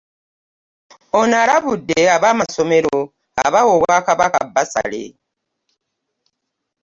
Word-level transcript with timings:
Ono 1.19 1.35
alabudde 1.43 1.97
ab'amasomero 2.15 2.97
abawa 3.45 3.71
obwakabaka 3.77 4.39
bbasale 4.47 5.03